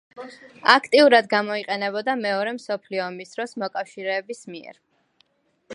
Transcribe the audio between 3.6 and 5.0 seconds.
მოკავშირეების მიერ.